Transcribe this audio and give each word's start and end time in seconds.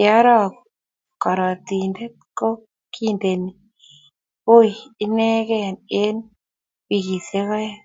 ye 0.00 0.06
aroku 0.18 0.62
karotinde 1.22 2.04
ko 2.38 2.48
kindeni 2.94 3.52
oi 4.56 4.70
inegei 5.04 5.66
eng' 6.02 6.24
wikisiek 6.88 7.48
oeng' 7.56 7.82